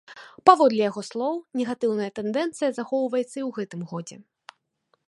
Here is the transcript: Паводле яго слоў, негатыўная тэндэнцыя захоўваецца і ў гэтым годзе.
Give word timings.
Паводле 0.49 0.79
яго 0.89 1.03
слоў, 1.09 1.35
негатыўная 1.61 2.09
тэндэнцыя 2.17 2.69
захоўваецца 2.79 3.35
і 3.39 3.43
ў 3.47 3.51
гэтым 3.61 3.81
годзе. 3.95 4.17